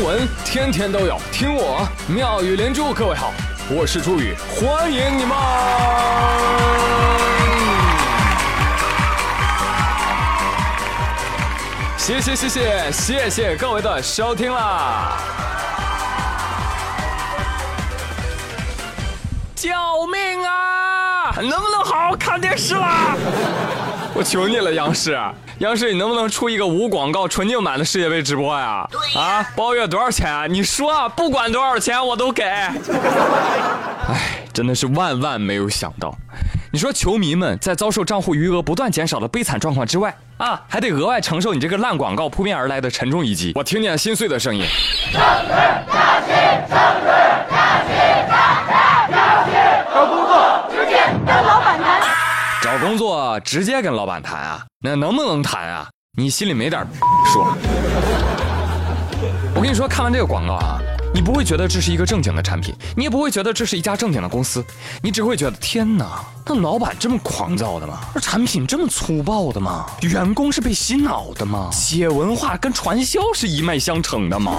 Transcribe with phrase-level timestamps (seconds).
[0.00, 2.90] 新闻天天都有，听我妙语连珠。
[2.94, 3.34] 各位好，
[3.68, 5.36] 我是朱宇，欢迎你们！
[11.98, 15.18] 谢谢谢谢谢谢各位的收听啦！
[19.54, 19.68] 救
[20.06, 20.59] 命啊！
[21.48, 23.16] 能不能好好看电视啦？
[24.12, 25.16] 我求你了，央视，
[25.58, 28.86] 央视，你能不能出一个无广告、纯净版的世界杯直播呀？
[28.90, 30.46] 对啊，包月多少钱啊？
[30.48, 32.42] 你说，不管多少钱我都给。
[32.44, 32.70] 哎，
[34.52, 36.12] 真的是万万没有想到，
[36.72, 43.52] 你说球迷们在遭受账户余额不断减少的悲惨状况之外，啊，还得额外承受你这个烂广告扑面而来的沉重一击。
[43.54, 44.64] 我听见心碎的声音。
[49.92, 52.00] 找工作直接跟老板谈。
[52.70, 54.64] 找工作直接跟老板谈啊？
[54.80, 55.88] 那能不能谈啊？
[56.16, 56.86] 你心里没点
[57.26, 57.40] 数？
[59.56, 60.78] 我跟你说，看完这个广告啊，
[61.12, 64.64] 你不会觉得这是一个正经的产品，你也不会觉得这是一家正经的公司，
[65.02, 67.98] 你只会觉得天哪，那老板这么狂躁的吗？
[68.14, 69.86] 那产品这么粗暴的吗？
[70.02, 71.70] 员工是被洗脑的吗？
[71.72, 74.52] 企业文化跟传销是一脉相承的吗？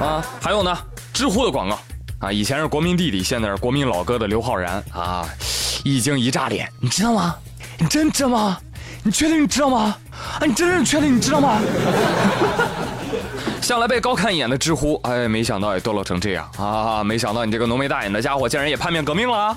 [0.00, 0.74] 啊，还有呢，
[1.12, 1.78] 知乎的广告
[2.20, 5.28] 啊，以前是国民弟弟，现在是国民老哥的刘昊然啊。
[5.84, 7.34] 已经一炸脸，你知道吗？
[7.78, 8.58] 你真知道吗？
[9.02, 9.96] 你确定你知道吗？
[10.38, 11.58] 啊，你真是确定你知道吗？
[13.60, 17.02] 向来被高看一眼的知乎，哎，没想到也堕落成这样啊！
[17.04, 19.56] 没想到你这个浓眉大眼的家伙，竟然也叛变革命了啊！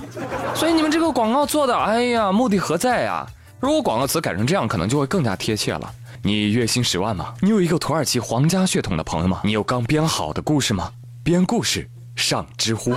[0.56, 3.26] 所以你们这个广告做的，哎呀，目的何在呀？
[3.60, 5.92] 如果广告词改成这样，可能就会更加贴切了。
[6.22, 7.34] 你月薪十万吗？
[7.42, 9.42] 你有一个土耳其皇家血统的朋友吗？
[9.44, 10.92] 你有刚编好的故事吗？
[11.24, 12.94] 编故事上知乎。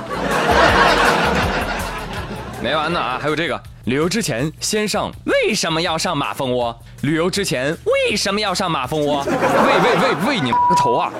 [2.60, 3.18] 没完呢啊！
[3.20, 6.76] 还有这个，旅游之前先上为什么要上马蜂窝？
[7.02, 9.24] 旅游之前为什么要上马蜂窝？
[9.24, 11.12] 喂喂喂喂你个头啊！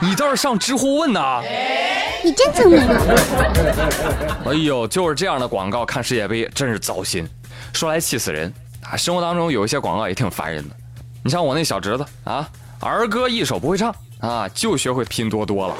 [0.00, 1.40] 你倒是上知乎问呐！
[2.22, 2.80] 你真聪明。
[4.46, 7.26] 哎呦，就是这样的广告看世界杯真是糟心，
[7.72, 8.52] 说来气死人
[8.82, 8.96] 啊！
[8.96, 10.76] 生活当中有一些广告也挺烦人的，
[11.22, 12.46] 你像我那小侄子啊，
[12.80, 15.74] 儿歌一首不会唱啊，就学会拼多多了。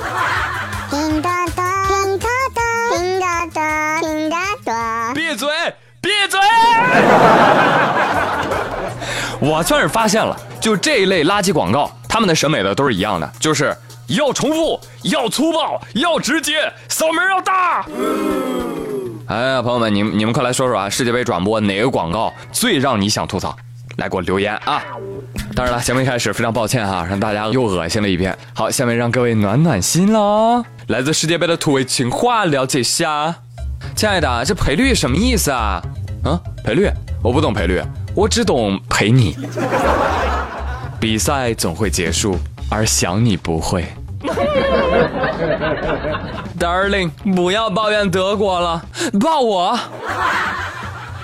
[9.41, 17.85] 我算是发现了，就这一类垃圾广告，他们的审美的都是一样的，就是要重复，要粗暴，要直接，嗓门要大。
[19.27, 20.89] 哎呀，朋友们，你们你们快来说说啊！
[20.89, 23.57] 世界杯转播哪个广告最让你想吐槽？
[23.97, 24.83] 来给我留言啊！
[25.55, 28.37] 当然了，节目一开始非常抱歉哈，让大家又恶心了一遍。
[28.55, 30.65] 好，下面让各位暖暖心喽。
[30.89, 33.35] 来自世界杯的土味情话了解一下。
[33.97, 35.81] 亲爱的，这赔率什么意思啊？
[36.25, 36.91] 啊，赔率？
[37.23, 37.83] 我不懂赔率，
[38.15, 39.37] 我只懂陪你。
[40.99, 42.39] 比赛总会结束，
[42.71, 43.87] 而想你不会。
[46.59, 48.83] Darling，不要抱怨德国了，
[49.21, 49.79] 抱我。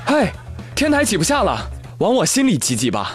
[0.05, 0.31] 嘿，
[0.75, 1.59] 天台挤不下了，
[1.99, 3.13] 往我心里挤挤吧。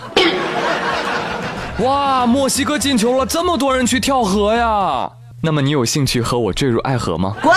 [1.80, 5.12] 哇，墨西哥进球了，这么多人去跳河呀？
[5.42, 7.36] 那么你有兴趣和我坠入爱河吗？
[7.44, 7.54] 滚！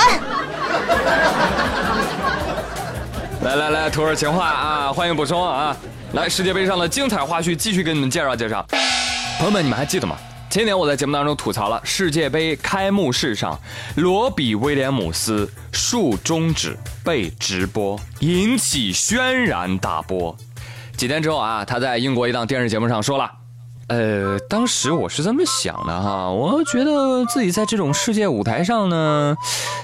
[3.48, 5.75] 来来来，土耳情话啊，欢迎补充啊！
[6.12, 8.62] 来，世界杯上的精彩花絮继续给你们介绍介绍。
[9.38, 10.19] 朋友们，你们还记得吗？
[10.50, 13.59] 前年我在节目当中吐槽了世界杯开幕式上，
[13.97, 20.36] 罗比威廉姆斯竖中指被直播，引起轩然大波。
[20.98, 23.30] 几天之后啊，他在英国一档电视节目上说了。
[23.88, 29.37] 呃，当时我是这么想的哈，我觉得自己在这种世界舞台上呢，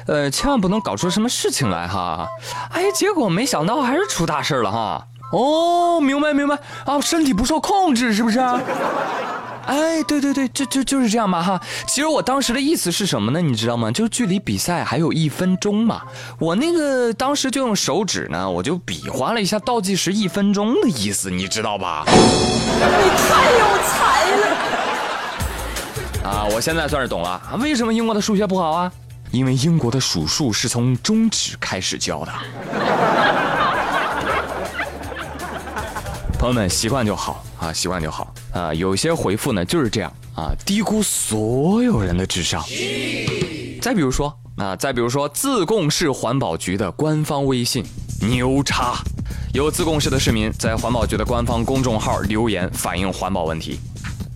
[0.06, 2.28] 呃，千万不能搞出什么事情来哈。
[2.70, 5.06] 哎，结果没想到还是出大事了哈。
[5.32, 8.38] 哦，明白明白啊，身体不受控制是不是？
[9.66, 11.60] 哎，对对对，就就就是这样嘛哈。
[11.86, 13.40] 其实我当时的意思是什么呢？
[13.40, 13.90] 你知道吗？
[13.90, 16.02] 就距离比赛还有一分钟嘛。
[16.38, 22.04] 我那个当时就用手指呢，我就比划了一下倒计时一分钟的意思，你知道吧？
[22.06, 24.46] 你太有才了！
[26.24, 28.92] 啊，我现在算是懂了，为什么英国的数学不好啊？
[29.30, 32.32] 因为英国的数数是从中指开始教的。
[36.38, 38.72] 朋友们，习惯就好啊，习惯就好啊。
[38.72, 42.64] 有些回复呢就是这样啊，低估所有人的智商。
[43.82, 47.84] 再比如说啊，再比如说自贡市环保局的官方微信
[48.22, 48.94] 牛叉，
[49.52, 53.78] 有自贡市的市民在环保局的官方公众号留言反映环保问题。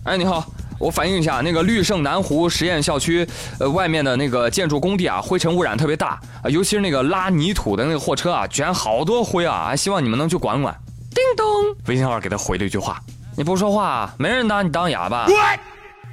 [0.03, 0.45] 哎，你好，
[0.77, 3.27] 我反映一下，那个绿盛南湖实验校区
[3.59, 10.77] 呃外面的那个建筑工地啊，灰尘污染特别大啊，尤其是那个拉泥土的那个货车啊，卷好多灰啊，还希望你们能去管管。
[11.11, 11.45] 叮咚，
[11.87, 13.01] 微信号给他回了一句话
[13.39, 15.25] ：“你不说话，没人拿你当哑巴。”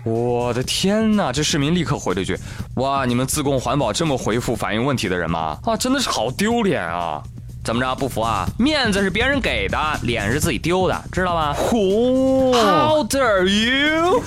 [0.07, 1.33] 我的天哪！
[1.33, 2.39] 这市民立刻回了一句
[2.79, 5.59] ：“哇，你们自贡环保这么回复反映问题的人吗？
[5.65, 7.21] 啊，真的是好丢脸啊！
[7.65, 8.47] 怎么着不服啊？
[8.61, 14.23] 面子是别人给的，脸是自己丢的，知道吗？”嚯！How dare you！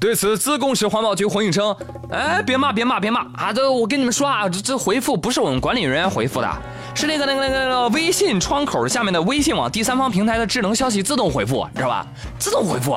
[0.00, 1.76] 对此，自贡市环保局回应称
[2.10, 3.52] ：“哎，别骂，别骂，别骂啊！
[3.52, 6.50] 这我跟你们说啊，这这回复不是我们管理人员回复的，
[6.94, 12.06] 是那个那个那个微信窗口下面的微信网第三方平台的智能消息自动回复，知道吧？
[12.38, 12.96] 自动回复。”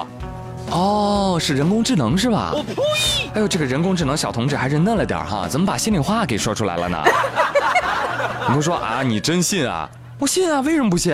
[0.71, 2.53] 哦，是人工智能是吧？
[2.55, 3.29] 我呸！
[3.35, 6.97] 哎呦，这个人工智能小同志还是嫩了点哈，怎么把心里话给说出来了呢？
[8.47, 9.03] 你不说啊？
[9.03, 9.89] 你真信啊？
[10.17, 10.61] 我信啊！
[10.61, 11.13] 为什么不信？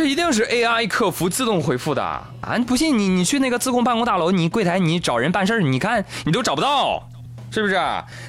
[0.00, 2.24] 这一定是 AI 客服自动回复的啊！
[2.66, 7.06] 不信你你去那个自贡办公大楼，你柜台你找人办事你看你都找不到，
[7.50, 7.78] 是不是？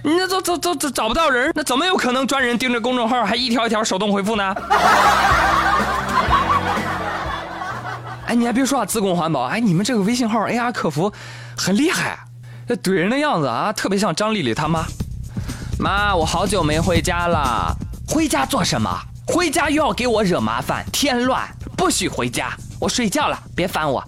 [0.04, 4.54] 你那都都都都找不到人，那怎么有可能专人盯着公众号还一条一条手动回复呢？
[8.28, 11.10] 哎，你还别说啊，自贡环保，哎，你们这个微信号 AI 客服
[11.56, 12.20] 很厉害，
[12.68, 14.84] 这怼人的样子啊，特别像张丽丽他妈。
[15.80, 17.74] 妈，我好久没回家了，
[18.10, 18.90] 回家做什么？
[19.28, 21.48] 回家又要给我惹麻烦，添乱，
[21.82, 24.06] 不许回家，我睡觉了，别烦我。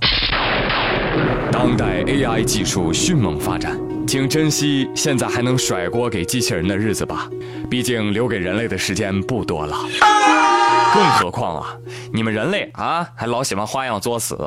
[1.51, 7.27] 当代 AI 技术迅猛发展，请珍惜现在还能甩锅给机器人的日子吧，
[7.71, 9.75] 毕竟留给人类的时间不多了。
[10.93, 11.75] 更何况啊，
[12.13, 14.37] 你们人类啊，还老喜欢花样作死。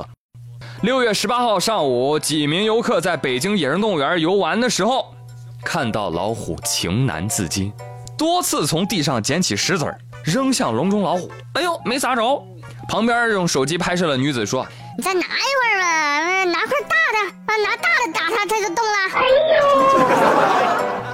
[0.83, 5.13] 六月十八号上午，几名游客在北京野生动物园游玩的时候，
[5.65, 7.73] 看到老虎情难自禁，
[8.17, 11.29] 多次从地上捡起石子扔向笼中老虎。
[11.55, 12.41] 哎呦，没砸着。
[12.89, 14.67] 旁边用手机拍摄的女子说
[14.97, 15.29] ：“你再拿一会
[15.75, 19.23] 儿吧，拿块大的，啊，拿大的打它，它就动了。”哎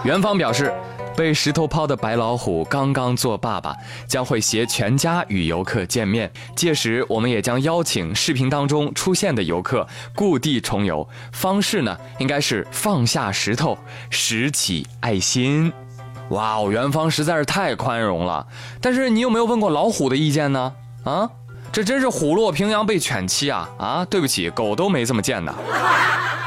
[0.02, 0.10] 呦。
[0.10, 0.72] 元芳表示。
[1.14, 3.76] 被石头抛的白老虎刚刚做爸爸，
[4.08, 6.32] 将会携全家与游客见面。
[6.56, 11.06] 届时，我们也将邀请视频当中出现的游客故地重游。
[11.30, 13.76] 方式呢，应该是放下石头，
[14.08, 15.70] 拾起爱心。
[16.30, 18.46] 哇哦，元芳实在是太宽容了。
[18.80, 20.72] 但是你有没有问过老虎的意见呢？
[21.04, 21.28] 啊，
[21.72, 23.66] 这真是虎落平阳被犬欺啊！
[23.78, 25.54] 啊，对不起，狗都没这么贱的。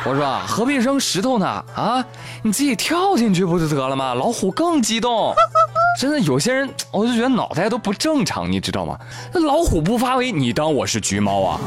[0.03, 1.47] 我说，何必扔石头呢？
[1.75, 2.05] 啊，
[2.43, 4.13] 你自己跳进去不就得了吗？
[4.13, 5.33] 老虎更激动，
[5.99, 8.95] 真的有些人，我就觉得脑袋都不正常，你知道吗？
[9.33, 11.59] 那老虎不发威，你当我是橘猫啊？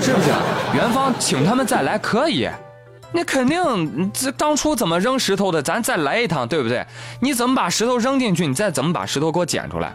[0.00, 0.28] 是不是？
[0.72, 2.48] 元芳请他们再来可以，
[3.10, 6.86] 那肯定，这当初怎么扔石头的，咱再来一趟，对不对？
[7.18, 9.92] 你怎么把石头扔进去，你再怎么把石头给我捡出来？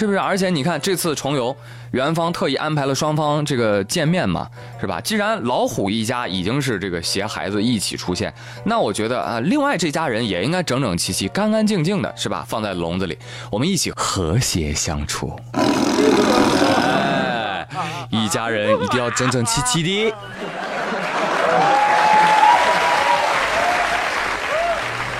[0.00, 0.18] 是不是？
[0.18, 1.54] 而且你看这次重游，
[1.90, 4.48] 元芳特意安排了双方这个见面嘛，
[4.80, 4.98] 是吧？
[5.02, 8.32] 既然老虎一家已经是这个携孩子一起出现，
[8.64, 12.42] 那我觉得啊，另外这家人也应该整整齐齐、干干净净的，是吧？
[12.48, 13.18] 放在笼子里，
[13.50, 15.38] 我们一起和谐相处。
[15.52, 17.68] 哎，
[18.08, 20.14] 一家人一定要整整齐齐的。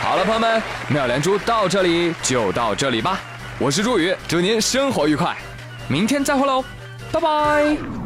[0.00, 3.20] 好了，朋友们，妙连珠到这里就到这里吧。
[3.60, 5.36] 我是朱宇，祝您生活愉快，
[5.86, 6.64] 明天再会喽，
[7.12, 7.99] 拜拜。